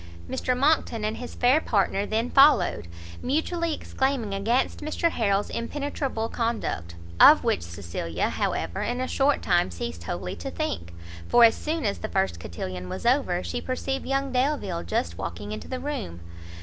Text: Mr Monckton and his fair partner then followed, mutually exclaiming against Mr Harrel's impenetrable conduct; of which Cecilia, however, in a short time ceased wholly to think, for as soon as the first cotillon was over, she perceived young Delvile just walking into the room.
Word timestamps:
Mr 0.27 0.57
Monckton 0.57 1.05
and 1.05 1.17
his 1.17 1.35
fair 1.35 1.61
partner 1.61 2.07
then 2.07 2.31
followed, 2.31 2.87
mutually 3.21 3.71
exclaiming 3.71 4.33
against 4.33 4.79
Mr 4.81 5.11
Harrel's 5.11 5.51
impenetrable 5.51 6.27
conduct; 6.27 6.95
of 7.19 7.43
which 7.43 7.61
Cecilia, 7.61 8.29
however, 8.29 8.81
in 8.81 8.99
a 8.99 9.07
short 9.07 9.43
time 9.43 9.69
ceased 9.69 10.05
wholly 10.05 10.35
to 10.37 10.49
think, 10.49 10.91
for 11.27 11.43
as 11.43 11.53
soon 11.53 11.85
as 11.85 11.99
the 11.99 12.09
first 12.09 12.39
cotillon 12.39 12.89
was 12.89 13.05
over, 13.05 13.43
she 13.43 13.61
perceived 13.61 14.07
young 14.07 14.31
Delvile 14.31 14.81
just 14.81 15.19
walking 15.19 15.51
into 15.51 15.67
the 15.67 15.79
room. 15.79 16.19